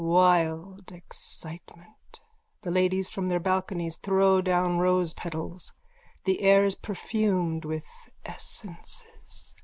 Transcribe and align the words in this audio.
Wild 0.03 0.91
excitement. 0.91 2.21
The 2.63 2.71
ladies 2.71 3.11
from 3.11 3.27
their 3.27 3.39
balconies 3.39 3.97
throw 3.97 4.41
down 4.41 4.79
rosepetals. 4.79 5.73
The 6.25 6.41
air 6.41 6.65
is 6.65 6.73
perfumed 6.73 7.65
with 7.65 7.85
essences. 8.25 9.53